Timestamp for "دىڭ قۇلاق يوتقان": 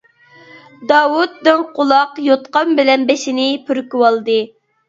1.49-2.75